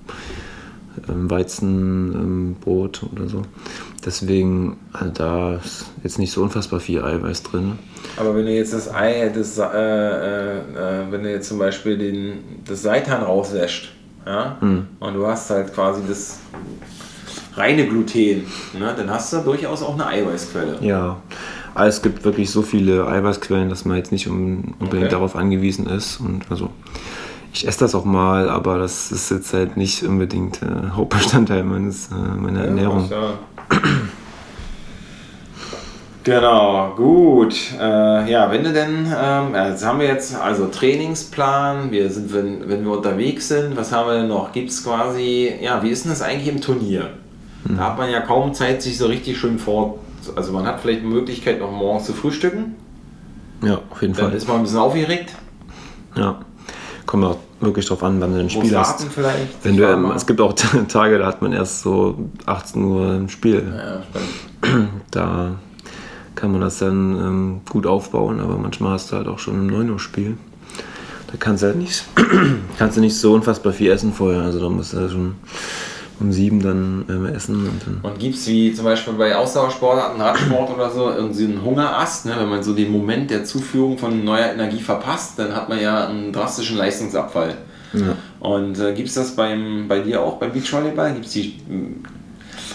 [1.09, 3.43] ähm Weizenbrot oder so.
[4.05, 7.79] Deswegen, also da ist jetzt nicht so unfassbar viel Eiweiß drin.
[8.17, 11.97] Aber wenn du jetzt das Ei hättest, äh, äh, äh, wenn du jetzt zum Beispiel
[11.99, 13.93] den, das Seitan rauswäscht,
[14.27, 14.87] ja, mhm.
[15.01, 16.39] und du hast halt quasi das
[17.55, 18.47] reine Gluten,
[18.79, 20.79] ne, dann hast du durchaus auch eine Eiweißquelle.
[20.81, 21.17] Ja,
[21.75, 25.09] also es gibt wirklich so viele Eiweißquellen, dass man jetzt nicht unbedingt okay.
[25.09, 26.21] darauf angewiesen ist.
[26.21, 26.71] Und also
[27.53, 32.09] ich esse das auch mal, aber das ist jetzt halt nicht unbedingt äh, Hauptbestandteil meines,
[32.09, 33.11] äh, meiner ja, Ernährung.
[36.25, 37.57] Genau, gut.
[37.81, 42.69] Äh, ja, wenn du denn, ähm, jetzt haben wir jetzt also Trainingsplan, wir sind, wenn,
[42.69, 44.53] wenn wir unterwegs sind, was haben wir denn noch?
[44.53, 47.11] Gibt es quasi, ja, wie ist denn das eigentlich im Turnier?
[47.65, 47.77] Mhm.
[47.77, 49.99] Da hat man ja kaum Zeit, sich so richtig schön vor,
[50.37, 52.77] also man hat vielleicht die Möglichkeit, noch morgens zu frühstücken.
[53.63, 54.31] Ja, auf jeden dann Fall.
[54.31, 55.35] Dann ist man ein bisschen aufgeregt.
[56.17, 56.41] Ja,
[57.07, 59.05] kommt auch wirklich drauf an, wann du ein Spiel hast.
[59.05, 59.65] vielleicht.
[59.65, 60.53] Wenn du, ähm, es gibt auch
[60.89, 63.73] Tage, da hat man erst so 18 Uhr ein Spiel.
[63.75, 64.91] Ja, spannend.
[65.11, 65.57] Da
[66.35, 69.67] kann man das dann ähm, gut aufbauen, aber manchmal hast du halt auch schon ein
[69.67, 70.39] 9 Uhr Spiel.
[71.31, 72.05] Da kannst du halt nicht,
[72.79, 74.43] kannst du nicht so unfassbar viel essen vorher.
[74.43, 75.35] Also da musst du halt schon
[76.23, 77.67] um sieben dann ähm, essen.
[77.67, 81.63] Und, dann und gibt es wie zum Beispiel bei Ausdauersportarten, Radsport oder so, irgendwie einen
[81.63, 82.35] Hungerast, ne?
[82.39, 86.07] wenn man so den Moment der Zuführung von neuer Energie verpasst, dann hat man ja
[86.07, 87.57] einen drastischen Leistungsabfall.
[87.93, 88.17] Ja.
[88.41, 91.13] Und äh, gibt es das beim, bei dir auch beim Beachvolleyball?
[91.15, 91.61] Gibt's die,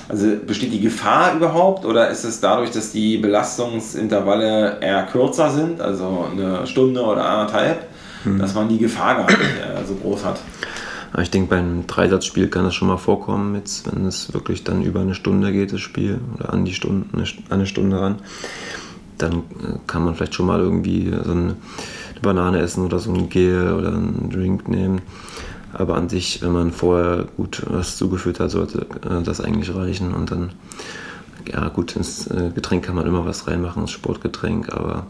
[0.10, 5.82] also besteht die Gefahr überhaupt oder ist es dadurch, dass die Belastungsintervalle eher kürzer sind,
[5.82, 7.88] also eine Stunde oder anderthalb,
[8.24, 8.40] hm.
[8.40, 10.40] dass man die Gefahr gar nicht äh, so groß hat?
[11.14, 14.84] Aber ich denke, beim Dreisatzspiel kann das schon mal vorkommen, jetzt, wenn es wirklich dann
[14.84, 17.08] über eine Stunde geht, das Spiel, oder an die Stunde,
[17.50, 18.16] eine Stunde ran.
[19.18, 21.56] Dann äh, kann man vielleicht schon mal irgendwie so eine
[22.22, 25.02] Banane essen oder so ein Gel oder einen Drink nehmen.
[25.74, 30.14] Aber an sich, wenn man vorher gut was zugeführt hat, sollte äh, das eigentlich reichen.
[30.14, 30.52] Und dann,
[31.52, 35.08] ja gut, ins äh, Getränk kann man immer was reinmachen, ins Sportgetränk, aber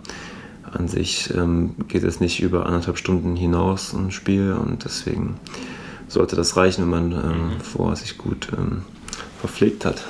[0.72, 5.36] an sich ähm, geht es nicht über anderthalb Stunden hinaus ein Spiel und deswegen
[6.08, 7.62] sollte das reichen, wenn man ähm, mhm.
[7.62, 8.84] vorher sich gut ähm,
[9.40, 10.04] verpflegt hat.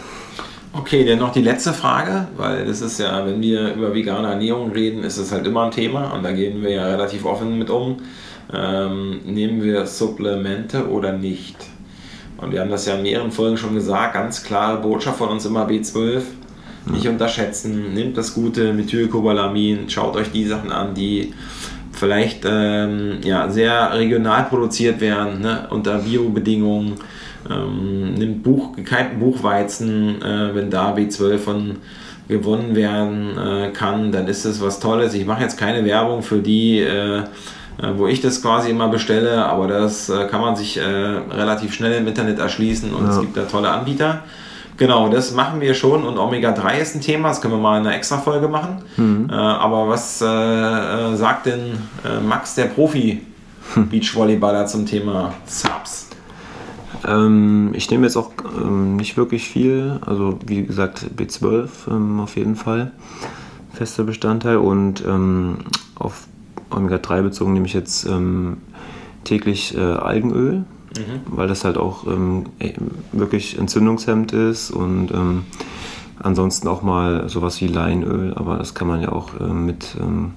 [0.73, 4.71] Okay, dann noch die letzte Frage, weil das ist ja, wenn wir über vegane Ernährung
[4.71, 7.69] reden, ist das halt immer ein Thema und da gehen wir ja relativ offen mit
[7.69, 7.97] um.
[8.53, 11.57] Ähm, nehmen wir Supplemente oder nicht?
[12.37, 15.45] Und wir haben das ja in mehreren Folgen schon gesagt, ganz klare Botschaft von uns
[15.45, 16.21] immer B12.
[16.85, 21.33] Nicht unterschätzen, nehmt das gute Methylcobalamin, schaut euch die Sachen an, die
[21.97, 26.93] vielleicht ähm, ja, sehr regional produziert werden, ne, unter Biobedingungen.
[27.49, 31.77] Ähm, nimmt Buch, gekeimten Buchweizen, äh, wenn da B12 von
[32.27, 35.13] gewonnen werden äh, kann, dann ist das was Tolles.
[35.13, 37.23] Ich mache jetzt keine Werbung für die, äh, äh
[37.95, 41.93] wo ich das quasi immer bestelle, aber das äh, kann man sich äh, relativ schnell
[41.93, 43.11] im Internet erschließen und ja.
[43.11, 44.23] es gibt da tolle Anbieter.
[44.77, 47.87] Genau, das machen wir schon und Omega-3 ist ein Thema, das können wir mal in
[47.87, 48.83] einer extra Folge machen.
[48.95, 49.27] Mhm.
[49.29, 56.09] Äh, aber was äh, äh sagt denn äh, Max, der Profi-Beachvolleyballer zum Thema Subs?
[57.07, 62.35] Ähm, ich nehme jetzt auch ähm, nicht wirklich viel, also wie gesagt B12 ähm, auf
[62.35, 62.91] jeden Fall,
[63.73, 65.57] fester Bestandteil und ähm,
[65.95, 66.27] auf
[66.69, 68.57] Omega-3 bezogen nehme ich jetzt ähm,
[69.23, 70.65] täglich äh, Algenöl
[70.99, 71.21] mhm.
[71.27, 72.73] weil das halt auch ähm, e,
[73.11, 75.45] wirklich entzündungshemmend ist und ähm,
[76.19, 80.33] ansonsten auch mal sowas wie Leinöl, aber das kann man ja auch ähm, mit ähm,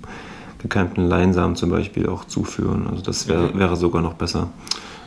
[0.58, 2.86] gekeimten Leinsamen zum Beispiel auch zuführen.
[2.90, 3.58] Also das wär, mhm.
[3.58, 4.48] wäre sogar noch besser.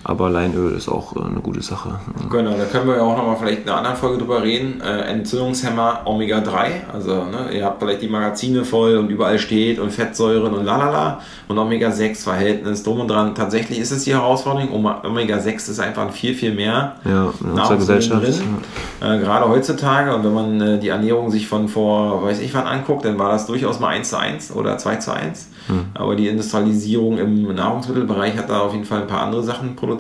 [0.06, 2.00] Aber Leinöl ist auch äh, eine gute Sache.
[2.30, 4.82] Genau, da können wir ja auch nochmal vielleicht in einer anderen Folge drüber reden.
[4.82, 6.92] Äh, Entzündungshemmer Omega-3.
[6.94, 11.22] Also ne, ihr habt vielleicht die Magazine voll und überall steht und Fettsäuren und lalala.
[11.48, 13.34] Und Omega-6-Verhältnis drum und dran.
[13.34, 14.74] Tatsächlich ist es die Herausforderung.
[14.74, 18.24] Omega-6 ist einfach viel, viel mehr ja, in unserer Gesellschaft.
[18.24, 18.58] Drin.
[19.02, 20.14] Äh, gerade heutzutage.
[20.14, 23.32] Und wenn man äh, die Ernährung sich von vor, weiß ich wann anguckt, dann war
[23.32, 25.50] das durchaus mal 1 zu 1 oder 2 zu 1.
[25.68, 25.86] Hm.
[25.94, 29.93] Aber die Industrialisierung im Nahrungsmittelbereich hat da auf jeden Fall ein paar andere Sachen produziert.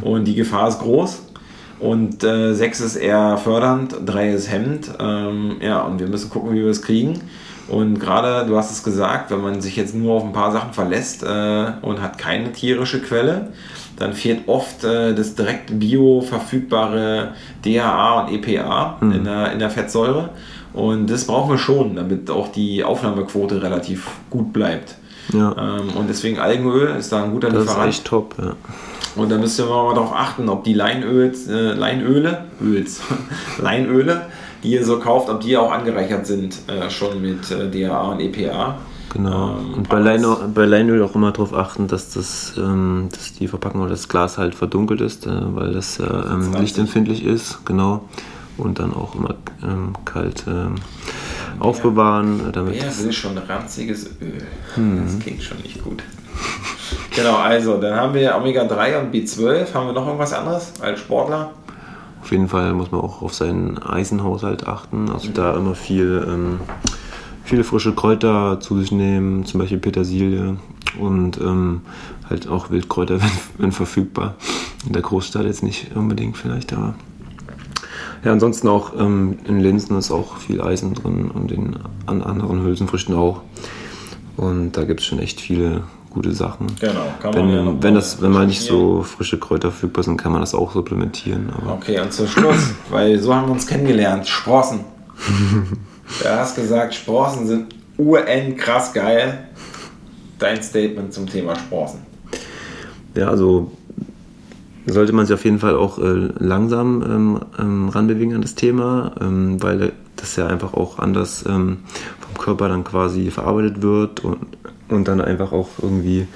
[0.00, 1.22] Und die Gefahr ist groß.
[1.80, 4.90] Und äh, 6 ist eher fördernd, 3 ist hemmend.
[4.98, 7.20] Ähm, ja, und wir müssen gucken, wie wir es kriegen.
[7.68, 10.72] Und gerade, du hast es gesagt, wenn man sich jetzt nur auf ein paar Sachen
[10.72, 13.52] verlässt äh, und hat keine tierische Quelle,
[13.98, 17.32] dann fehlt oft äh, das direkt bio verfügbare
[17.64, 19.12] DHA und EPA mhm.
[19.12, 20.30] in, der, in der Fettsäure.
[20.74, 24.96] Und das brauchen wir schon, damit auch die Aufnahmequote relativ gut bleibt.
[25.32, 25.54] Ja.
[25.56, 27.88] Ähm, und deswegen Algenöl ist da ein guter das Lieferant.
[27.88, 28.56] Das ist echt top, ja.
[29.16, 33.00] Und da müsst ihr mal darauf achten, ob die Leinöls, äh, Leinöle, Öls,
[33.58, 34.26] Leinöle,
[34.62, 38.20] die ihr so kauft, ob die auch angereichert sind, äh, schon mit äh, DHA und
[38.20, 38.78] EPA.
[39.12, 39.58] Genau.
[39.58, 43.46] Ähm, und bei, Lein, bei Leinöl auch immer darauf achten, dass, das, ähm, dass die
[43.48, 47.64] Verpackung oder das Glas halt verdunkelt ist, äh, weil das ähm, lichtempfindlich ist.
[47.64, 48.08] Genau.
[48.56, 50.76] Und dann auch immer ähm, kalt ähm,
[51.58, 52.52] aufbewahren.
[52.52, 54.42] Damit Wer will schon ranziges Öl?
[54.74, 55.02] Hm.
[55.04, 56.02] Das klingt schon nicht gut.
[57.14, 59.72] Genau, also dann haben wir Omega-3 und B12.
[59.74, 61.50] Haben wir noch irgendwas anderes als Sportler?
[62.22, 65.10] Auf jeden Fall muss man auch auf seinen Eisenhaushalt achten.
[65.10, 65.34] Also mhm.
[65.34, 66.60] da immer viel, ähm,
[67.44, 70.56] viele frische Kräuter zu sich nehmen, zum Beispiel Petersilie
[70.98, 71.82] und ähm,
[72.28, 74.34] halt auch Wildkräuter, wenn, wenn, verfügbar.
[74.86, 76.94] In der Großstadt jetzt nicht unbedingt vielleicht, aber
[78.24, 82.62] ja, ansonsten auch ähm, in Linsen ist auch viel Eisen drin und in an anderen
[82.62, 83.42] Hülsenfrüchten auch.
[84.38, 85.82] Und da gibt es schon echt viele
[86.14, 86.68] gute Sachen.
[86.80, 90.16] Genau, kann man wenn, ja wenn, das, wenn mal nicht so frische Kräuter verfügbar sind,
[90.16, 91.52] kann man das auch supplementieren.
[91.68, 94.80] okay, und zum Schluss, weil so haben wir uns kennengelernt, Sprossen.
[96.22, 99.48] du hast gesagt, Sprossen sind UN krass geil.
[100.38, 102.00] Dein Statement zum Thema Sprossen.
[103.14, 103.70] Ja, also
[104.86, 109.14] sollte man sich auf jeden Fall auch äh, langsam ähm, ähm, ranbewegen an das Thema,
[109.20, 111.78] ähm, weil das ja einfach auch anders ähm,
[112.20, 114.53] vom Körper dann quasi verarbeitet wird und,
[114.94, 116.26] und dann einfach auch irgendwie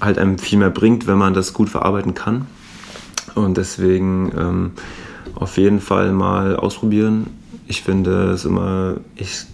[0.00, 2.46] halt einem viel mehr bringt, wenn man das gut verarbeiten kann.
[3.34, 4.70] Und deswegen ähm,
[5.34, 7.26] auf jeden Fall mal ausprobieren.
[7.66, 9.44] Ich finde es immer ich,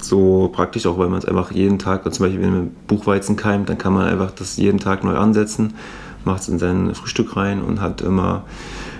[0.00, 3.68] so praktisch, auch weil man es einfach jeden Tag, zum Beispiel wenn man Buchweizen keimt,
[3.68, 5.74] dann kann man einfach das jeden Tag neu ansetzen
[6.24, 8.44] macht es in sein Frühstück rein und hat immer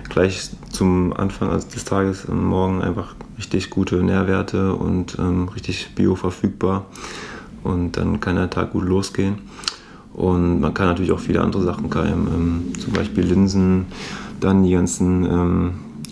[0.09, 5.95] gleich zum Anfang also des Tages am Morgen einfach richtig gute Nährwerte und ähm, richtig
[5.95, 6.87] bio verfügbar.
[7.63, 9.39] Und dann kann der Tag gut losgehen.
[10.15, 13.87] Und man kann natürlich auch viele andere Sachen keimen, ähm, zum Beispiel Linsen,
[14.41, 15.71] dann die ganzen ähm,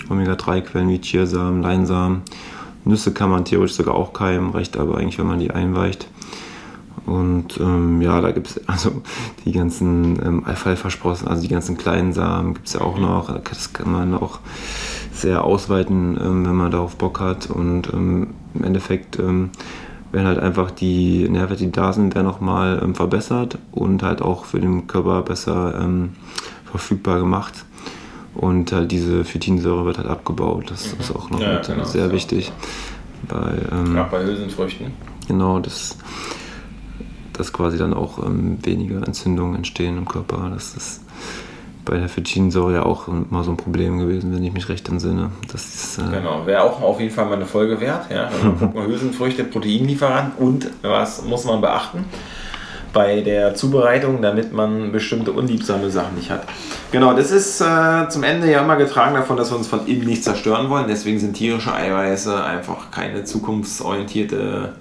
[0.08, 2.22] Omega-3-Quellen wie Chiasamen, Leinsamen.
[2.84, 6.08] Nüsse kann man theoretisch sogar auch keimen, reicht aber eigentlich, wenn man die einweicht.
[7.06, 9.02] Und ähm, ja, da gibt es also
[9.44, 13.38] die ganzen ähm, Alfalfa-Sprossen, also die ganzen kleinen Samen gibt es ja auch noch.
[13.42, 14.38] Das kann man auch
[15.12, 17.50] sehr ausweiten, ähm, wenn man darauf Bock hat.
[17.50, 19.50] Und ähm, im Endeffekt ähm,
[20.12, 24.44] werden halt einfach die Nährwerte, die da sind, werden nochmal ähm, verbessert und halt auch
[24.44, 26.10] für den Körper besser ähm,
[26.64, 27.64] verfügbar gemacht.
[28.34, 30.70] Und halt diese Phytinsäure wird halt abgebaut.
[30.70, 31.00] Das mhm.
[31.00, 32.52] ist auch noch ja, genau, sehr wichtig.
[33.28, 34.92] Bei, ähm, Gerade bei Hülsenfrüchten.
[35.26, 35.96] Genau, das
[37.40, 40.50] dass quasi dann auch ähm, weniger Entzündungen entstehen im Körper.
[40.52, 41.00] Das ist
[41.90, 45.32] bei der Phytinsäure ja auch mal so ein Problem gewesen, wenn ich mich recht entsinne.
[45.50, 48.08] Das ist, äh genau, wäre auch auf jeden Fall mal eine Folge wert.
[48.12, 48.26] Ja?
[48.28, 52.04] Also, Hülsenfrüchte, Proteinlieferant und was muss man beachten?
[52.92, 56.42] bei der Zubereitung, damit man bestimmte unliebsame Sachen nicht hat.
[56.90, 60.06] Genau, das ist äh, zum Ende ja immer getragen davon, dass wir uns von innen
[60.06, 60.86] nicht zerstören wollen.
[60.88, 64.72] Deswegen sind tierische Eiweiße einfach keine zukunftsorientierte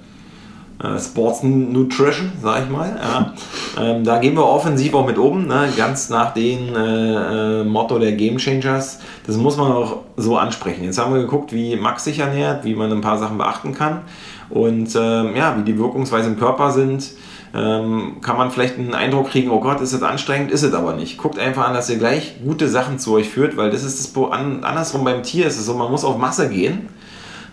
[0.98, 2.98] Sports Nutrition, sag ich mal.
[3.02, 3.34] Ja.
[3.78, 5.68] Ähm, da gehen wir offensiv auch mit oben, ne?
[5.76, 9.00] ganz nach dem äh, äh, Motto der Game Changers.
[9.28, 10.86] Das muss man auch so ansprechen.
[10.86, 14.02] Jetzt haben wir geguckt, wie Max sich ernährt, wie man ein paar Sachen beachten kann
[14.50, 17.12] und ähm, ja, wie die Wirkungsweise im Körper sind.
[17.54, 20.94] Ähm, kann man vielleicht einen Eindruck kriegen, oh Gott, ist das anstrengend, ist es aber
[20.94, 21.18] nicht.
[21.18, 24.24] Guckt einfach an, dass ihr gleich gute Sachen zu euch führt, weil das ist das
[24.32, 26.88] andersrum beim Tier ist es so, man muss auf Masse gehen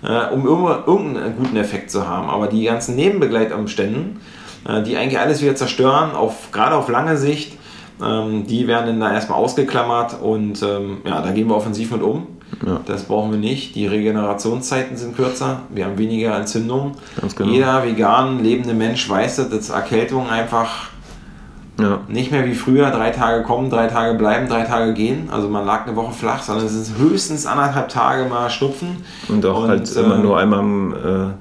[0.03, 2.29] äh, um irgendeinen guten Effekt zu haben.
[2.29, 4.21] Aber die ganzen Nebenbegleitumständen,
[4.69, 7.57] äh, die eigentlich alles wieder zerstören, auf, gerade auf lange Sicht,
[8.05, 12.03] ähm, die werden dann da erstmal ausgeklammert und ähm, ja, da gehen wir offensiv mit
[12.03, 12.27] um.
[12.65, 12.81] Ja.
[12.87, 13.75] Das brauchen wir nicht.
[13.75, 15.63] Die Regenerationszeiten sind kürzer.
[15.71, 16.93] Wir haben weniger Entzündungen.
[17.37, 17.51] Genau.
[17.51, 20.91] Jeder vegan lebende Mensch weiß, dass Erkältung einfach
[21.79, 22.01] ja.
[22.09, 25.29] Nicht mehr wie früher, drei Tage kommen, drei Tage bleiben, drei Tage gehen.
[25.31, 29.05] Also man lag eine Woche flach, sondern es ist höchstens anderthalb Tage mal Schnupfen.
[29.29, 31.33] Und auch und, halt äh, immer nur einmal im, äh,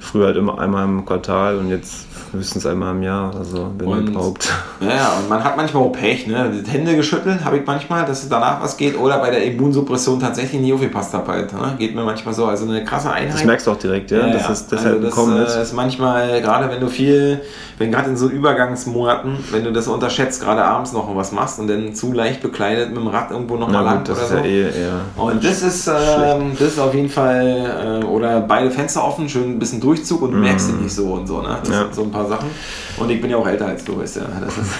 [0.00, 4.08] früher halt immer einmal im Quartal und jetzt höchstens einmal im Jahr, also wenn und,
[4.08, 4.52] überhaupt.
[4.80, 6.62] Ja, und man hat manchmal auch Pech, ne?
[6.66, 10.60] Hände geschüttelt habe ich manchmal, dass es danach was geht oder bei der Immunsuppression tatsächlich
[10.60, 11.52] nie aufgepasst habe halt.
[11.52, 11.74] Ne?
[11.78, 13.34] Geht mir manchmal so, also eine krasse Einheit.
[13.34, 15.54] Das merkst du auch direkt, ja, ja dass es deshalb also das, gekommen ist.
[15.54, 17.40] Äh, ist manchmal, gerade wenn du viel,
[17.78, 21.68] wenn gerade in so Übergangsmonaten, wenn du das unterschätzt, gerade abends noch was machst und
[21.68, 24.30] dann zu leicht bekleidet mit dem Rad irgendwo noch Na mal lang das oder ist
[24.30, 24.36] so.
[24.36, 28.70] Ja eh, eher und das ist, ähm, das ist auf jeden Fall, äh, oder beide
[28.70, 30.74] Fenster offen, schön ein bisschen Durchzug und du merkst mm.
[30.74, 31.56] ihn nicht so und so, ne?
[31.60, 31.82] Das ja.
[31.82, 32.50] sind so ein paar Sachen.
[32.96, 34.20] Und ich bin ja auch älter als du, weißt du.
[34.44, 34.72] Das ist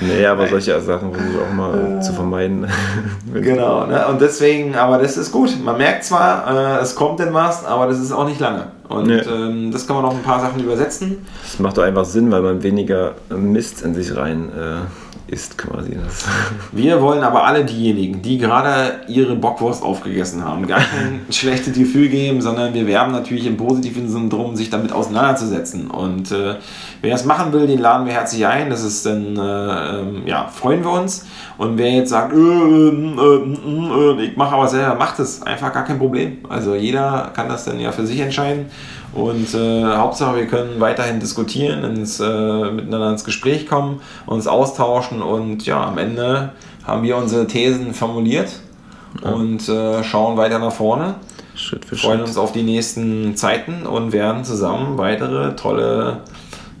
[0.00, 2.66] nee, aber solche Sachen versuche ich auch mal äh, zu vermeiden.
[3.34, 4.06] genau, ne?
[4.08, 5.62] und deswegen, aber das ist gut.
[5.62, 8.68] Man merkt zwar, äh, es kommt denn was, aber das ist auch nicht lange.
[8.88, 9.18] Und nee.
[9.18, 11.18] ähm, das kann man auch ein paar Sachen übersetzen.
[11.42, 15.94] Das macht doch einfach Sinn, weil man weniger Mist in sich rein äh, ist quasi
[15.94, 16.26] das.
[16.72, 22.08] Wir wollen aber alle diejenigen, die gerade ihre Bockwurst aufgegessen haben, gar kein schlechtes Gefühl
[22.08, 25.90] geben, sondern wir werben natürlich im positiven Sinne darum, sich damit auseinanderzusetzen.
[25.90, 26.56] Und äh,
[27.00, 28.70] wer es machen will, den laden wir herzlich ein.
[28.70, 31.26] Das ist dann, äh, ähm, ja, freuen wir uns.
[31.58, 35.42] Und wer jetzt sagt, äh, äh, äh, ich mache aber selber, macht es.
[35.42, 36.38] Einfach gar kein Problem.
[36.48, 38.66] Also jeder kann das dann ja für sich entscheiden.
[39.12, 45.20] Und äh, Hauptsache, wir können weiterhin diskutieren, ins, äh, miteinander ins Gespräch kommen, uns austauschen
[45.20, 46.52] und ja, am Ende
[46.86, 48.50] haben wir unsere Thesen formuliert
[49.22, 49.30] ja.
[49.30, 51.16] und äh, schauen weiter nach vorne.
[51.54, 52.28] Schritt für freuen Schritt.
[52.28, 56.20] uns auf die nächsten Zeiten und werden zusammen weitere tolle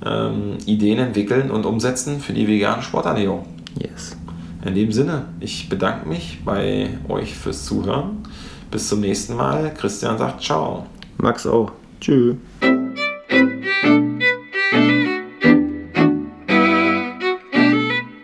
[0.06, 3.44] ähm, Ideen entwickeln und umsetzen für die vegane Sporternährung.
[3.78, 4.16] Yes.
[4.64, 8.22] In dem Sinne, ich bedanke mich bei euch fürs Zuhören.
[8.70, 9.72] Bis zum nächsten Mal.
[9.74, 10.86] Christian sagt Ciao.
[11.18, 11.72] Max auch.
[12.00, 12.36] Tschüss.